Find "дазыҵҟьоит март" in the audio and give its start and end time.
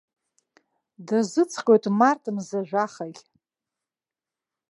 1.07-2.23